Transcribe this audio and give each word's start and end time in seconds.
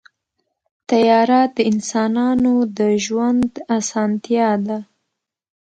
طیاره 0.89 1.41
د 1.55 1.57
انسانانو 1.71 2.53
د 2.77 2.79
ژوند 3.05 3.51
اسانتیا 3.77 4.49
ده. 4.67 4.79